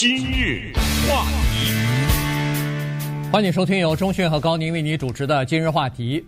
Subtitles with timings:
[0.00, 0.72] 今日
[1.08, 1.72] 话题，
[3.32, 6.24] 欢迎收听由钟讯和高宁为你主持的今日话题。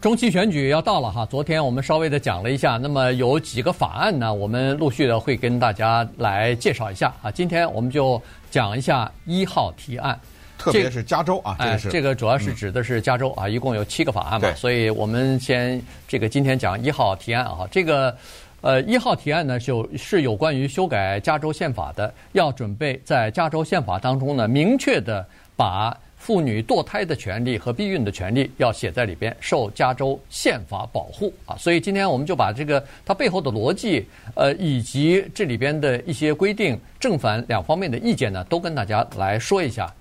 [0.00, 7.30] 中期选举要到了哈，昨天我们稍微的讲了一下，那么有几个法案呢，我们陆续的会跟大家来介绍一下啊。
[7.30, 8.20] 今天我们就
[8.50, 10.18] 讲一下一号提案，
[10.58, 18.16] 特别是加州啊，哎，这个主要是指的是加州啊，一共有七个法案嘛，所以我们先这个今天讲一号提案啊，这个
[18.60, 25.96] 呃一号提案呢就是有关于修改加州宪法的，要准备在加州宪法当中呢明确的把。
[26.20, 31.54] 妇女堕胎的权利和避孕的权利要写在里边，受加州宪法保护啊！
[31.56, 39.94] 所以今天我们就把这个它背后的逻辑，呃，以及这里边的一些规定，正反两方面的意见呢，都跟大家来说一下。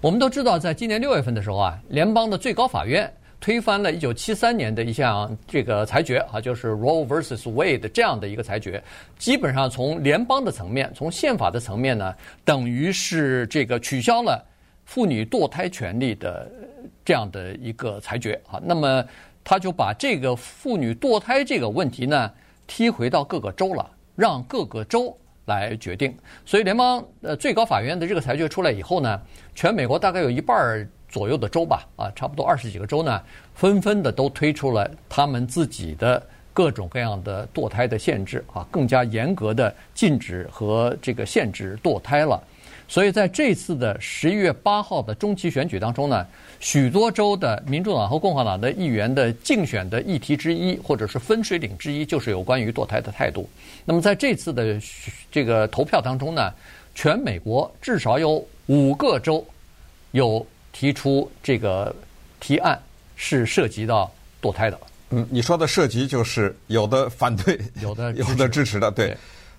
[0.00, 3.12] 我们都知道，在今年六月份的时候啊，联邦的最高法院
[3.44, 7.42] 推翻了一九七三年的一项这个裁决啊，就是 Roe vs.
[7.52, 8.82] Wade 这样的一个裁决，
[9.18, 14.42] 基本上从联邦的层面，从宪法的层面呢，等于是这个取消了。
[14.86, 16.50] 妇女堕胎权利的
[17.04, 19.04] 这样的一个裁决啊，那么
[19.44, 22.32] 他就把这个妇女堕胎这个问题呢
[22.66, 26.16] 踢回到各个州了，让各个州来决定。
[26.46, 29.20] 所以联邦呃最高法院的这个裁决出来以后呢，
[29.54, 33.22] 全美国大概有一半左右的州吧，啊，差不多二十几个州呢，
[33.54, 36.20] 纷纷的都推出了他们自己的
[36.52, 42.42] 各种各样的堕胎的限制啊，更加严格的禁止和这个限制堕胎了。
[42.88, 46.26] 所以在这次的十一月八号的中期选举当中呢，
[46.58, 53.48] 许多州的民主党和共和党的议员的竞选的议题之一，或者是分水岭之一，就是有关于堕胎的态度。
[53.84, 54.80] 那么在这次的
[55.30, 56.52] 这个投票当中呢，
[56.92, 59.46] 全美国至少有五个州
[60.10, 61.94] 有提出这个
[62.40, 62.78] 提案，
[63.16, 64.78] 是涉及到堕胎的。
[65.10, 69.16] 嗯，你说的涉及就是有的反对，有的 有的支持的，对。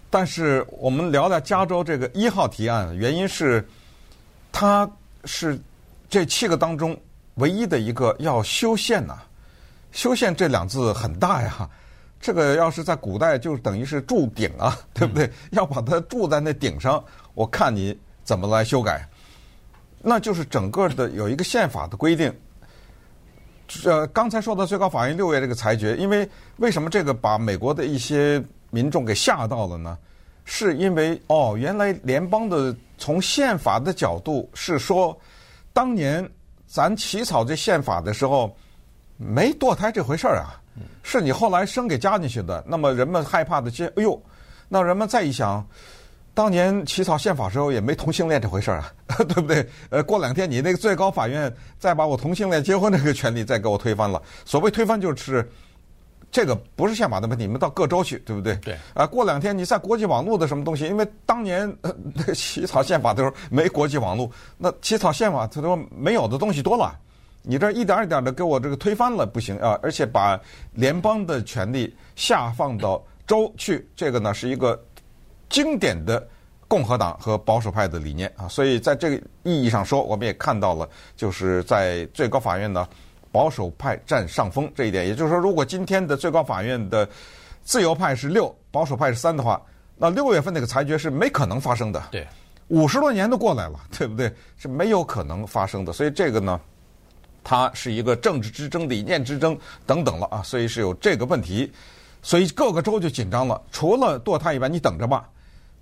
[0.10, 3.66] 但是我们聊聊加州这个一号提案，原因是，
[4.52, 4.90] 它
[5.24, 5.58] 是
[6.10, 6.96] 这七个当中
[7.36, 9.18] 唯一的一个要修宪呐。
[9.94, 11.70] 修宪这两字很大呀，
[12.20, 15.32] 这个要是在古代就等于是铸鼎啊，对不对？
[15.52, 17.02] 要把它铸在那顶上，
[17.34, 19.08] 我看你怎么来修改。
[20.08, 22.32] 那就是整个的有一个宪法的规定。
[23.84, 29.98] 呃，刚才说到最高法院六月这个裁决，因为为什么这个把美国的一些民众给吓到了呢？
[30.44, 35.20] 是因为哦，原来联邦的从宪法的角度是说，
[35.74, 36.30] 当年
[36.68, 38.56] 咱起草这宪法的时候，
[39.18, 40.62] 没堕胎这回事儿啊，
[41.02, 42.64] 是你后来生给加进去的。
[42.68, 44.22] 那么人们害怕的接，哎呦，
[44.70, 45.66] 那人们再一想，
[46.36, 49.68] 当年起草宪法时候也没同性恋这回事儿啊， 对不对？
[49.90, 54.22] 呃，过两天你那个最高法院再把我同性恋结婚这个权利再给我推翻了。
[54.46, 55.50] 所谓推翻就是。
[56.32, 58.56] 这个不是宪法的问题，你们到各州去，对不对？
[58.56, 58.76] 对。
[58.94, 60.86] 啊，过两天你在国际网络的什么东西？
[60.86, 61.96] 因为当年呃
[62.36, 66.94] 起草宪法的时候没国际网络，那起草宪法他说没有的东西多了，
[67.42, 69.80] 你这一点一点的给我这个推翻了不行啊！
[69.82, 70.38] 而且把
[70.74, 74.78] 联邦的权力下放到州去，这个呢是一个
[75.50, 76.28] 经典的
[76.68, 78.48] 共和党和保守派的理念啊。
[78.48, 82.88] 所以在这个意义上说，我们也看到了，就是在最高法院呢。
[83.32, 87.06] 保守派占上风这一点，也就是说，如果今天的最高法院的
[87.66, 89.62] 自由派是六，保守派是三的话，
[89.98, 92.02] 那六月份那个裁决是没可能发生的。
[92.12, 92.26] 对，
[92.70, 94.34] 五十多年都过来了，对不对？
[94.56, 95.92] 是没有可能发生的。
[95.92, 96.58] 所以这个呢，
[97.44, 100.42] 它是一个政治之争、理念之争等等了啊。
[100.42, 101.70] 所以是有这个问题，
[102.22, 103.62] 所以各个州就紧张了。
[103.70, 105.30] 除了堕胎以外，你等着吧，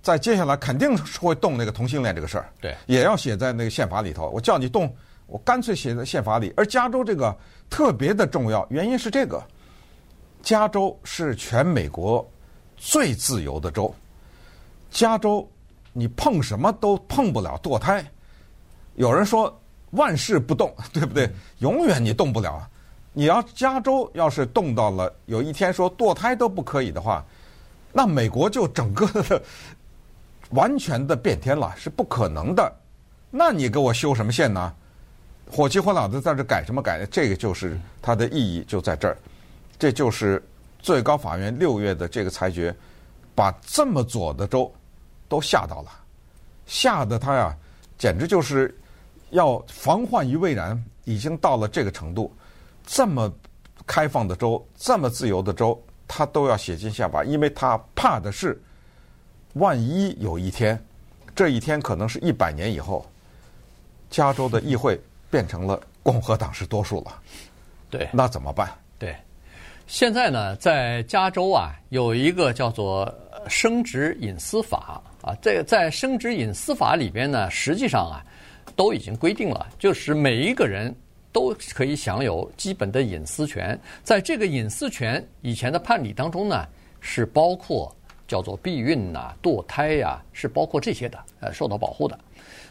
[0.04, 2.46] 在接下来肯定是会动那个同性恋这个事儿。
[2.60, 4.28] 对，也要写在那个宪法里头。
[4.28, 4.94] 我叫你动。
[5.26, 7.34] 我干脆写在宪法里，而加州这个
[7.70, 9.42] 特别的重要，原因是这个：
[10.42, 12.24] 加州是全美国
[12.76, 13.92] 最自由的州。
[14.90, 15.48] 加州
[15.94, 18.04] 你碰什么都碰不了堕胎。
[18.96, 19.58] 有人说
[19.92, 21.28] 万事不动， 对不对？
[21.60, 22.68] 永远你动不了。
[23.14, 27.24] 你要加州要是动到了，有一天说堕胎都不可以的话，
[27.94, 29.42] 那美国就整个的
[30.50, 32.72] 完全的变天了，是不可能的。
[33.30, 34.72] 那你给我修什么线呢？
[35.50, 37.04] 火急火燎的在这改什么改？
[37.06, 39.16] 这个就是它的意义就在这儿，
[39.78, 40.42] 这就是
[40.78, 42.74] 最高法院六月的这个裁决，
[43.34, 44.72] 把这么左的州
[45.28, 45.90] 都吓到了，
[46.66, 47.54] 吓得他呀，
[47.98, 48.74] 简直就是
[49.30, 52.34] 要防患于未然，已经到了这个程度。
[52.86, 53.32] 这么
[53.86, 58.62] 开放的州，这么自由的州，他都要写进宪法，因为他怕的是，
[59.54, 60.78] 万一有一天，
[61.34, 63.04] 这一天可能是一百年以后，
[64.10, 65.00] 加州的议会。
[65.30, 67.20] 变成了共和党是多数了，
[67.90, 68.70] 对，那怎么办？
[69.00, 69.16] 对，
[69.88, 73.12] 现在呢，在加州啊，有一个叫做
[73.48, 75.34] 生殖隐私法啊。
[75.42, 78.22] 这个在生殖隐私法里边呢，实际上啊，
[78.76, 80.94] 都已经规定了，就是每一个人
[81.32, 83.76] 都可以享有基本的隐私权。
[84.04, 86.64] 在这个隐私权以前的判例当中呢，
[87.00, 87.92] 是包括
[88.26, 92.18] 叫做避孕呐、堕胎呀、是包括这些的，呃，受到保护的。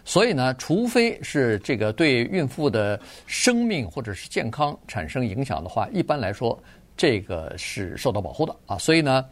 [0.06, 6.62] 所以呢，除非是这个对孕妇的生命或者是健康产生影响的话，一般来说，
[6.98, 8.78] 这个是受到保护的啊。
[8.78, 9.26] 所以呢，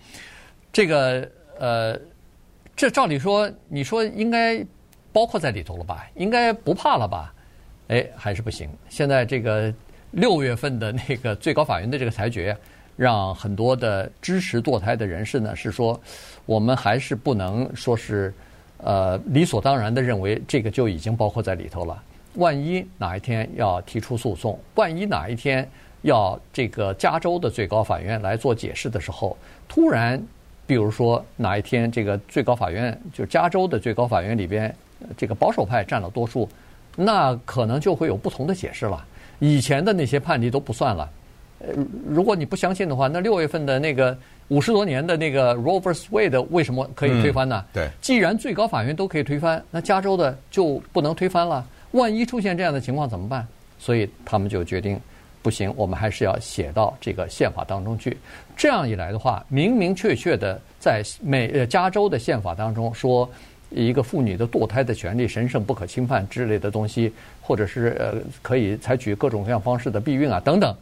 [0.72, 1.30] 这个
[1.60, 2.00] 呃，
[2.76, 4.66] 这照理说，你说应该
[5.12, 6.10] 包括在里头了吧？
[6.16, 7.34] 应该不怕了吧？
[7.90, 8.70] 哎，还是不行。
[8.88, 9.74] 现在这个
[10.12, 12.56] 六月份的那个最高法院的这个裁决，
[13.02, 16.00] 让很多的支持堕胎的人士呢，是说
[16.46, 18.32] 我们还是不能说是。
[18.84, 22.02] 呃，理所当然的认为这个就已经包括在里头了。
[22.34, 25.70] 万一哪一天要提出诉讼，万一哪一天
[26.02, 29.38] 要这个加州的最高法院来做解释的时候，
[29.70, 30.20] 突然，
[30.66, 34.76] 比如说哪一天这个最高法院就加州的最高法院里边
[35.16, 36.50] 这个保守派占了多数，
[36.96, 39.06] 那可能就会有不同的解释了。
[39.38, 41.08] 以前的那些判例都不算了。
[41.68, 41.74] 呃，
[42.08, 44.18] 如果你不相信的话，那六月份的那个。
[44.48, 46.10] 五十多年的那个 Roe vs.
[46.10, 47.64] Wade 为什么可以推翻呢？
[47.72, 51.66] 对，既然最高法院都可以推翻，那加州的就不能推翻了。
[51.92, 53.48] 万一出现这样的情况怎么办？
[53.80, 55.00] 所以他们就决定，
[55.42, 58.18] 不行，我们还是要写到这个宪法当中去。
[58.58, 63.30] 这样一来的话，明明确确的在美呃加州的宪法当中说，
[63.70, 70.76] 一个妇女的堕胎的权利神圣不可侵犯之类的东西，或者是呃可以采取各种各样方式的避孕啊等等，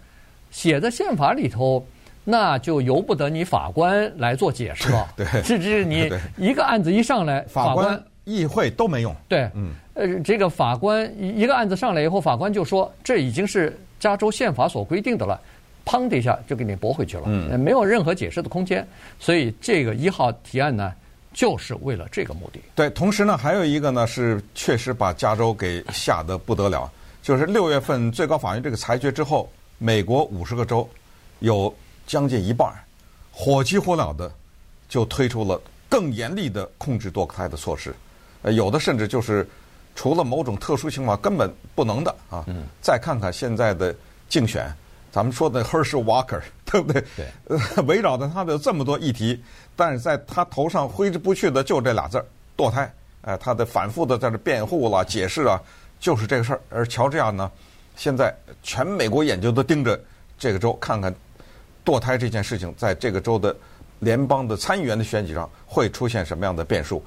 [0.52, 1.86] 写在宪法里头。
[2.26, 5.08] 那就由不得你法官来做解释了。
[5.18, 9.16] 对，这这你 一个案子一上来，法官、议会都没用。
[9.28, 15.42] 对，嗯，呃，这个法官一个案子上来以后，法官就说这已经是加州宪法所规定的了，
[15.86, 18.86] 砰的一下就给你驳回去了，嗯，没有任何解释的空间。
[19.18, 20.94] 所以这个一号提案呢，
[21.34, 22.60] 就是为了这个目的。
[22.76, 26.92] 对，同时呢，还有一个呢是确实把加州给吓得不得了，
[27.24, 29.50] 就是六月份最高法院这个裁决之后，
[29.80, 30.88] 美国五十个州
[31.40, 31.74] 有。
[32.08, 32.74] 将近一半，
[33.32, 34.32] 火急火燎的
[34.88, 37.94] 就推出了更严厉的控制堕胎的措施，
[38.42, 39.48] 呃，有的甚至就是
[39.94, 42.44] 除了某种特殊情况根本不能的啊。
[42.48, 42.64] 嗯。
[42.82, 43.96] 再看看现在的
[44.28, 44.74] 竞选，
[45.12, 47.04] 咱们说的 Herschel Walker， 对不对？
[47.16, 47.28] 对。
[47.46, 49.40] 呃， 围绕着他的这么多议题，
[49.76, 52.26] 但是在他头上挥之不去的就这俩字儿——
[52.58, 52.92] 堕胎。
[53.22, 55.62] 哎，他的反复的在这辩护了、解释啊，
[56.00, 56.62] 就是这个事儿。
[56.72, 57.52] 而乔治亚呢，
[58.00, 60.00] 现在全美国眼睛都盯着
[60.38, 61.14] 这个州，看看。
[61.84, 63.56] 堕胎这件事情，在这个州的
[64.00, 67.04] 联邦的参议员的选举上会出现什么样的变数？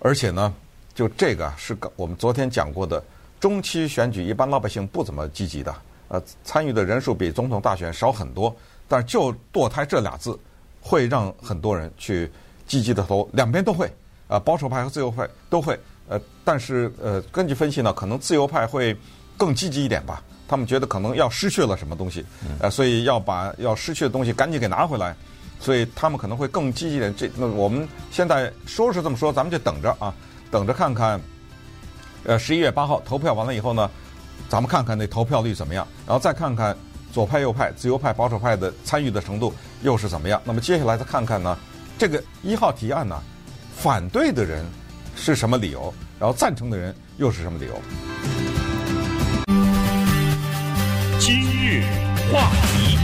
[0.00, 0.54] 而且呢，
[0.94, 3.02] 就这个是我们昨天讲过的
[3.40, 5.74] 中期选举，一般老百姓不怎么积极的，
[6.08, 8.54] 呃，参与的人数比总统大选少很多。
[8.86, 10.38] 但是就堕胎这俩字，
[10.80, 12.30] 会让很多人去
[12.66, 13.90] 积极的投，两边都会，
[14.28, 18.94] 啊，保守派和自由派都会，呃，但是呃，根据分析呢，可能自由派会
[19.38, 20.22] 更积极一点吧。
[20.48, 22.24] 他们觉得可能要失去了什么东西，
[22.58, 25.14] 呃，所以要把要失去的东西赶紧给拿回来，
[25.60, 27.14] 所以他们可能会更积极一点。
[27.14, 30.12] 这那我们现在说是这么说，咱们就等着啊，
[30.50, 31.20] 等着看看。
[32.24, 33.88] 呃，十一月八号投票完了以后呢，
[34.48, 36.76] 咱们看看那投票率怎么样，然后再看看
[37.12, 40.42] 左派、右派、自由派、保守派的参与的程度又是怎么样。
[40.44, 41.56] 那么接下来再看看呢，
[41.96, 43.22] 这个一号提案呢，
[43.76, 44.64] 反对的人
[45.14, 48.37] 是什么理由，然后赞成的人又是什么理由？
[52.32, 52.98] 话题，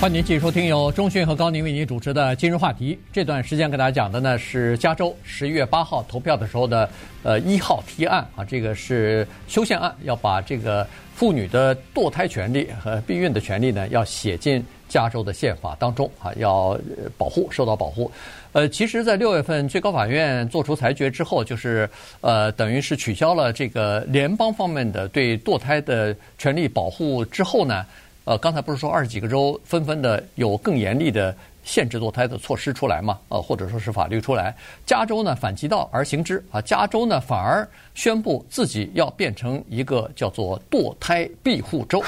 [0.00, 2.94] 欢迎您继续收听由中讯和高宁为您主持的《今日话题》。
[3.12, 6.88] 这段时间给大家讲的呢是加州十一月八号投票的时候的
[7.24, 10.86] 呃一号提案啊，这个是修宪案，要把这个
[11.16, 16.78] 妇女的堕胎权利和避孕的权利呢要写进加州的宪法当中啊，要
[17.18, 18.08] 保护受到保护。
[18.52, 21.88] 呃，其实，在六月份最高法院作出裁决之后，就是
[22.20, 27.86] 呃，等于是取消了这个联邦方面的对堕胎的权利保护之后呢，
[28.24, 33.18] 呃，刚才不是说二十几个州纷纷的有更严厉的限制堕胎的措施出来嘛？
[33.28, 34.54] 呃，或者说是法律出来，
[34.86, 42.02] 加州呢反其道而行之啊，加州呢反而宣布自己要变成一个叫做堕胎庇护州，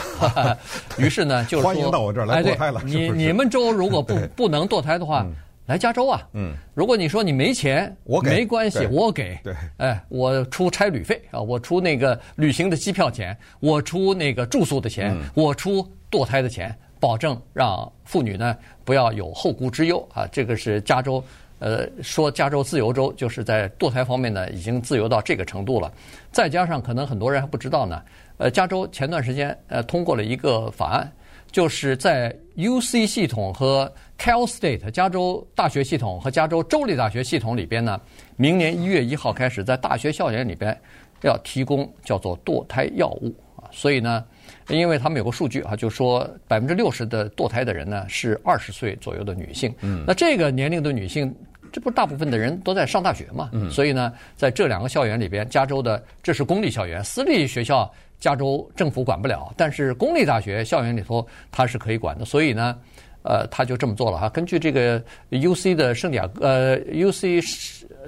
[0.98, 2.80] 于是呢就是说，欢迎到我这儿来堕胎了。
[2.84, 5.26] 你你们州如果不 不能堕胎的话。
[5.66, 6.28] 来加州啊！
[6.34, 9.38] 嗯，如果你说你没钱，我给没关系，我给。
[9.42, 18.54] 对，哎，我出差旅费啊，我出那个旅行的机票钱，我出那个住宿的钱，嗯、我出堕胎的钱，保证让妇女呢
[18.84, 20.26] 不要有后顾之忧啊。
[20.30, 21.24] 这个是加州，
[21.60, 25.90] 呃，说加州自由州，就是在堕胎方面呢已经自由到这个程度了。
[26.30, 28.02] 再加上可能很多人还不知道呢，
[28.36, 31.10] 呃，加州前段时间呃通过了一个法案。
[31.54, 38.00] 就是在 U C 系统和 Cal State 加州大学系统和加州州立大学系统里边呢，
[38.34, 40.76] 明年一月一号开始，在大学校园里边
[41.22, 43.70] 要提供叫做堕胎药物啊。
[43.70, 44.24] 所以呢，
[44.66, 49.72] 因为他们有个数据啊，就说百分之六十的堕胎的人呢是二十岁左右的女性。
[49.80, 51.32] 嗯，那这个年龄的女性，
[51.70, 53.50] 这不是大部分的人都在上大学嘛？
[53.52, 57.88] 嗯，所以呢，在这两个校园里边，加州的这是公立校园，私立学校。
[58.24, 62.74] 加州政府管不了，但是公立大学校园里头它是可以管的，所以呢，
[63.22, 64.30] 呃，他就这么做了哈。
[64.30, 67.38] 根据这个 U C 的圣地亚呃 U C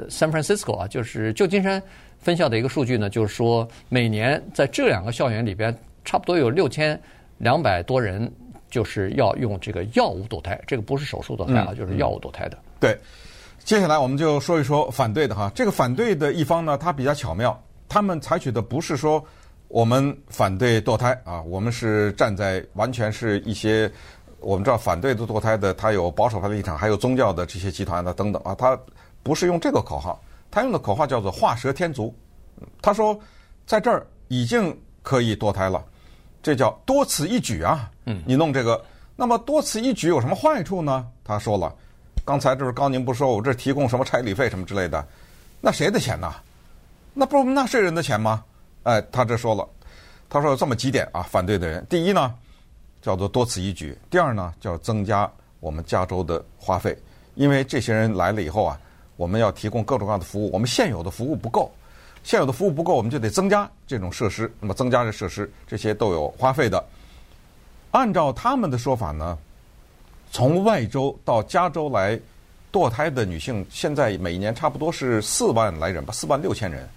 [0.09, 1.83] San Francisco 啊，就是旧金山
[2.19, 5.71] 分校的一个数据呢，就是说每年在这两个校园里边，
[6.03, 6.99] 差不多有六千
[7.37, 8.33] 两百多人
[8.71, 12.57] 就是要用这个药物堕胎，这个不是手术堕胎啊，嗯、就是药物堕胎的。
[12.81, 12.99] 对，
[13.65, 15.53] 接下来我们就说一说反对的哈。
[15.55, 19.23] 这个反对的一方呢，他比较巧妙，他们采取的不是说。
[19.69, 21.43] 我们反对堕胎啊！
[21.43, 23.91] 我们是站在完全是一些
[24.39, 28.55] 我们知道反对的堕胎的，他有保守派的立场，还有宗教的这些集团的等等啊。
[28.55, 28.79] 他
[29.23, 32.15] 不是用这个口号，他用的口号叫做“画蛇添足”。
[32.81, 33.19] 他说
[33.67, 35.85] 在这儿已经可以堕胎了，
[36.43, 37.91] 这叫多此一举啊！
[38.05, 38.83] 嗯，你弄这个，
[39.17, 41.07] 那么多此一举有什么坏处呢？
[41.25, 41.75] 他说了，
[42.25, 45.05] 刚才就是高宁不说我这提供什么差旅费什么之类的，
[45.61, 46.33] 那谁的钱呢？
[47.13, 48.45] 那不是纳税人的钱吗？
[48.87, 49.69] 哎，他这说了，
[50.31, 52.33] 他说有这么几点啊，反对的人，第一呢，
[53.03, 55.29] 叫做多此一举；第二呢，叫增加
[55.59, 56.97] 我们加州的花费，
[57.35, 58.81] 因为这些人来了以后啊，
[59.17, 61.69] 我们要提供各种各样的服务，我们现有的服务不够，
[62.23, 64.49] 现有的服务不够，我们就得增加这种设施。
[64.61, 66.85] 那么增加这设施，这些都有花费的。
[67.91, 69.37] 按照他们的说法呢，
[70.31, 72.17] 从外州到加州来
[72.71, 76.89] 堕胎的女性，现在每年差不多是四万来人吧，四万六千人。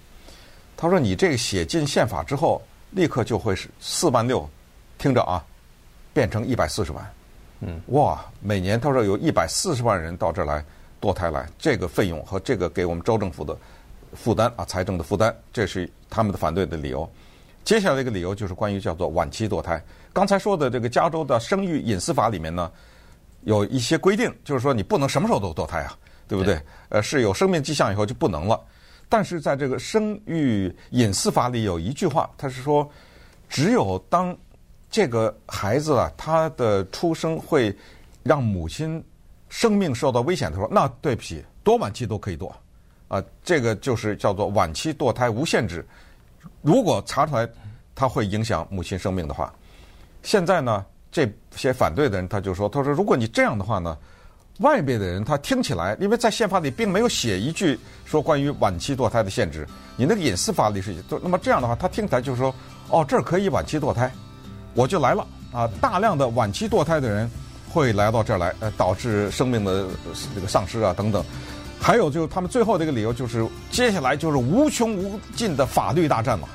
[0.80, 4.48] 他说：“你这个写进宪法之后，立刻就会是四万六，
[4.96, 5.44] 听着啊，
[6.14, 7.12] 变成一百四十万。
[7.60, 10.64] 嗯，哇，每年他说有一百四十万人到这儿来
[10.98, 13.54] 堕胎来，这个费用和这个给我们州政府的
[14.14, 17.06] 负担啊，财政的负担，这是他们的反对的理由。
[17.62, 19.78] 接下来一个理由就是关于叫做晚期堕胎。
[20.14, 22.72] 刚才说的这个加州的生育隐私法里面呢，
[23.42, 25.94] 有一些规定，就是说你不能什么时候都堕胎啊，
[26.26, 26.54] 对不对？
[26.54, 28.58] 对呃，是有生命迹象以后就不能了。”
[29.10, 32.88] 但是在这个生育隐私法里有一句话，他是说，
[33.48, 34.34] 只有当
[34.88, 37.76] 这个孩子啊，他的出生会
[38.22, 39.04] 让母亲
[39.48, 42.52] 生命受到危险的时候，那对不起，多晚期都可以堕，
[43.08, 45.84] 啊，这个就是叫做晚期堕胎无限制。
[46.62, 47.48] 如果查出来
[47.96, 49.52] 他会影响母亲生命的话，
[50.22, 53.98] 现在呢，这些反对的人他就说，他说如果你这样的话呢。
[54.60, 62.54] 外边的人他听起来，因为在宪法里并没有写一句说关于晚期堕胎的限制，你那个隐私法里是，那么这样的话，他听起来就是说，
[62.90, 64.10] 哦，这儿可以晚期堕胎，
[64.74, 65.68] 我就来了啊！
[65.80, 67.30] 大量的晚期堕胎的人
[67.70, 69.86] 会来到这儿来，呃，导致生命的
[70.34, 71.24] 这个丧失啊等等。
[71.80, 76.46] 还有就是他们最后的一个理由就是，接下来就是无穷无尽的法律大战了。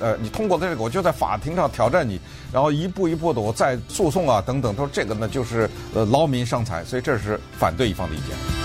[0.00, 2.18] 呃，你通过这个，我就在法庭上挑战你，
[2.52, 8.59] 然后一步一步的我再诉讼啊，等等，他说这个呢就是呃劳民伤财，所以这是反对一方的意见。